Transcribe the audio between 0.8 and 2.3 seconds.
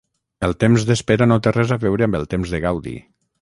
d'espera no té res a veure amb el